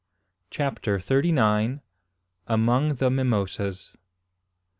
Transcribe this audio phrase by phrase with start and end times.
[0.49, 1.81] CHAPTER THIRTY NINE.
[2.47, 3.97] AMONG THE MIMOSAS.